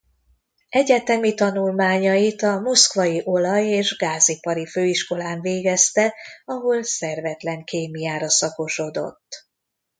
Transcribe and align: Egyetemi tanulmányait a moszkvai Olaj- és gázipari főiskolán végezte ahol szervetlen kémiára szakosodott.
Egyetemi 0.69 1.33
tanulmányait 1.33 2.41
a 2.41 2.59
moszkvai 2.59 3.21
Olaj- 3.23 3.67
és 3.67 3.95
gázipari 3.97 4.65
főiskolán 4.65 5.41
végezte 5.41 6.13
ahol 6.45 6.83
szervetlen 6.83 7.63
kémiára 7.63 8.29
szakosodott. 8.29 9.47